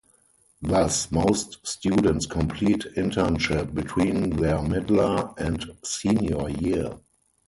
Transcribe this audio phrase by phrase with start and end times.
[0.63, 6.97] Thus, most students complete internship between their middler and senior year.